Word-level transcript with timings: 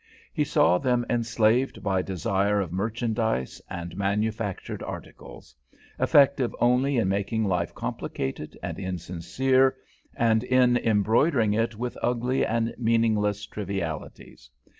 He 0.33 0.43
saw 0.43 0.79
them 0.79 1.05
enslaved 1.11 1.83
by 1.83 2.01
desire 2.01 2.59
of 2.59 2.71
merchandise 2.71 3.61
and 3.69 3.95
manufactured 3.95 4.81
articles, 4.81 5.53
effective 5.99 6.55
only 6.59 6.97
in 6.97 7.07
making 7.07 7.45
life 7.45 7.75
complicated 7.75 8.57
and 8.63 8.79
insincere 8.79 9.77
and 10.15 10.43
in 10.43 10.75
embroidering 10.77 11.53
it 11.53 11.75
with 11.75 11.99
ugly 12.01 12.43
and 12.43 12.73
meaningless 12.79 13.45
trivialities. 13.45 14.49